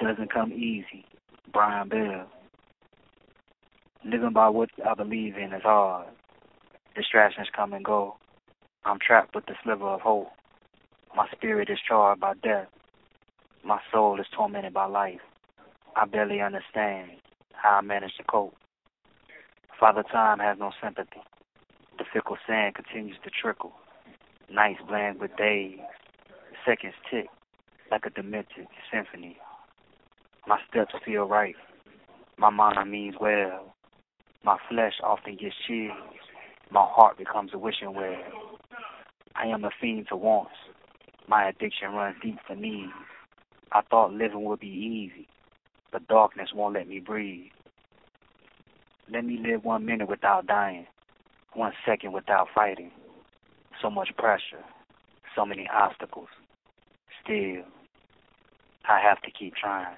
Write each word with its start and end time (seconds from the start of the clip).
doesn't 0.00 0.32
come 0.32 0.52
easy. 0.52 1.04
Brian 1.52 1.88
Bell. 1.88 2.26
Living 4.04 4.32
by 4.32 4.48
what 4.48 4.70
I 4.86 4.94
believe 4.94 5.36
in 5.36 5.52
is 5.52 5.62
hard. 5.62 6.08
Distractions 6.96 7.48
come 7.54 7.72
and 7.72 7.84
go. 7.84 8.16
I'm 8.84 8.98
trapped 8.98 9.34
with 9.34 9.46
the 9.46 9.54
sliver 9.62 9.86
of 9.86 10.00
hope. 10.00 10.28
My 11.14 11.26
spirit 11.32 11.68
is 11.70 11.78
charred 11.86 12.20
by 12.20 12.34
death. 12.42 12.68
My 13.64 13.78
soul 13.92 14.18
is 14.20 14.26
tormented 14.34 14.72
by 14.72 14.86
life. 14.86 15.20
I 15.96 16.06
barely 16.06 16.40
understand 16.40 17.10
how 17.52 17.76
I 17.76 17.80
manage 17.82 18.16
to 18.16 18.24
cope. 18.24 18.54
Father 19.78 20.04
Time 20.10 20.38
has 20.38 20.56
no 20.58 20.72
sympathy. 20.82 21.20
The 21.98 22.04
fickle 22.12 22.38
sand 22.46 22.74
continues 22.74 23.16
to 23.24 23.30
trickle. 23.30 23.72
Nights 24.52 24.80
blend 24.88 25.20
with 25.20 25.36
days. 25.36 25.78
Seconds 26.66 26.94
tick 27.10 27.26
like 27.90 28.06
a 28.06 28.10
demented 28.10 28.66
symphony. 28.92 29.36
My 30.50 30.58
steps 30.68 30.92
feel 31.04 31.26
right. 31.26 31.54
My 32.36 32.50
mind 32.50 32.90
means 32.90 33.14
well. 33.20 33.72
My 34.42 34.56
flesh 34.68 34.94
often 35.00 35.36
gets 35.36 35.54
chills. 35.64 35.92
My 36.72 36.84
heart 36.84 37.16
becomes 37.16 37.52
a 37.54 37.58
wishing 37.58 37.94
well. 37.94 38.58
I 39.36 39.46
am 39.46 39.62
a 39.62 39.70
fiend 39.80 40.08
to 40.08 40.16
wants. 40.16 40.50
My 41.28 41.48
addiction 41.48 41.92
runs 41.92 42.16
deep 42.20 42.38
for 42.48 42.56
me. 42.56 42.88
I 43.70 43.82
thought 43.82 44.12
living 44.12 44.42
would 44.42 44.58
be 44.58 44.66
easy, 44.66 45.28
but 45.92 46.08
darkness 46.08 46.48
won't 46.52 46.74
let 46.74 46.88
me 46.88 46.98
breathe. 46.98 47.52
Let 49.08 49.24
me 49.24 49.38
live 49.40 49.64
one 49.64 49.86
minute 49.86 50.08
without 50.08 50.48
dying, 50.48 50.88
one 51.54 51.74
second 51.86 52.10
without 52.10 52.48
fighting. 52.52 52.90
So 53.80 53.88
much 53.88 54.08
pressure, 54.18 54.64
so 55.36 55.46
many 55.46 55.68
obstacles. 55.72 56.26
Still, 57.22 57.62
I 58.88 58.98
have 59.00 59.22
to 59.22 59.30
keep 59.30 59.54
trying. 59.54 59.94